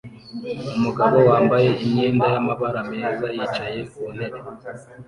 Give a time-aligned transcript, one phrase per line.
[0.77, 4.39] Umugabo wambaye imyenda yamabara meza yicaye ku ntebe